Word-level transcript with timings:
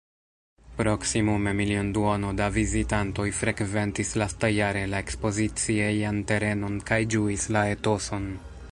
Proksimume 0.77 1.51
milionduono 1.59 2.31
da 2.39 2.47
vizitantoj 2.55 3.27
frekventis 3.41 4.15
lastajare 4.23 4.83
la 4.95 5.03
ekspoziciejan 5.07 6.23
terenon 6.35 6.83
kaj 6.91 7.03
ĝuis 7.17 7.49
la 7.59 7.65
etoson. 7.79 8.31